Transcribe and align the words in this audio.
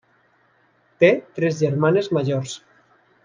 Té 1.03 1.09
tres 1.37 1.59
germanes 1.61 2.11
majors. 2.19 2.57